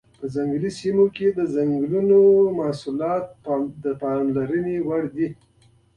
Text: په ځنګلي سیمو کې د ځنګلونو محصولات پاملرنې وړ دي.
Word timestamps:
په 0.19 0.25
ځنګلي 0.33 0.71
سیمو 0.79 1.05
کې 1.15 1.27
د 1.31 1.39
ځنګلونو 1.55 2.19
محصولات 2.59 3.25
پاملرنې 4.01 4.77
وړ 4.87 5.03
دي. 5.15 5.27